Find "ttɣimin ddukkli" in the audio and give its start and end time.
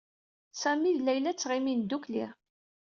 1.33-2.25